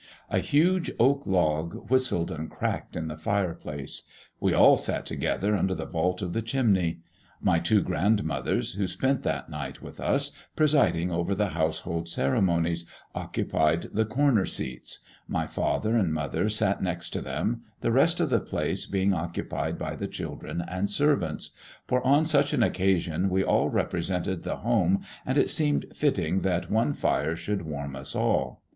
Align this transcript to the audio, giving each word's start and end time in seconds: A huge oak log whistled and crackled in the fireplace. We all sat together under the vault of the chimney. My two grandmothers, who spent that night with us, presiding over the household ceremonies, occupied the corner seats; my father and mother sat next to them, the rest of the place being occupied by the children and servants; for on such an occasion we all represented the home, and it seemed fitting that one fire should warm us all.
A 0.31 0.39
huge 0.39 0.89
oak 0.97 1.27
log 1.27 1.87
whistled 1.91 2.31
and 2.31 2.49
crackled 2.49 2.95
in 2.99 3.07
the 3.07 3.15
fireplace. 3.15 4.07
We 4.39 4.51
all 4.51 4.79
sat 4.79 5.05
together 5.05 5.55
under 5.55 5.75
the 5.75 5.85
vault 5.85 6.23
of 6.23 6.33
the 6.33 6.41
chimney. 6.41 7.01
My 7.39 7.59
two 7.59 7.83
grandmothers, 7.83 8.73
who 8.73 8.87
spent 8.87 9.21
that 9.21 9.51
night 9.51 9.83
with 9.83 9.99
us, 9.99 10.31
presiding 10.55 11.11
over 11.11 11.35
the 11.35 11.49
household 11.49 12.09
ceremonies, 12.09 12.87
occupied 13.13 13.89
the 13.93 14.03
corner 14.05 14.47
seats; 14.47 15.01
my 15.27 15.45
father 15.45 15.95
and 15.95 16.11
mother 16.11 16.49
sat 16.49 16.81
next 16.81 17.11
to 17.11 17.21
them, 17.21 17.61
the 17.81 17.91
rest 17.91 18.19
of 18.19 18.31
the 18.31 18.39
place 18.39 18.87
being 18.87 19.13
occupied 19.13 19.77
by 19.77 19.95
the 19.95 20.07
children 20.07 20.63
and 20.67 20.89
servants; 20.89 21.51
for 21.85 22.01
on 22.03 22.25
such 22.25 22.53
an 22.53 22.63
occasion 22.63 23.29
we 23.29 23.43
all 23.43 23.69
represented 23.69 24.41
the 24.41 24.55
home, 24.57 25.03
and 25.27 25.37
it 25.37 25.47
seemed 25.47 25.85
fitting 25.95 26.41
that 26.41 26.71
one 26.71 26.91
fire 26.91 27.35
should 27.35 27.61
warm 27.61 27.95
us 27.95 28.15
all. 28.15 28.63